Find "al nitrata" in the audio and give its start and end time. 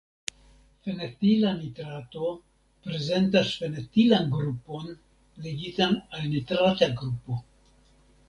6.15-6.89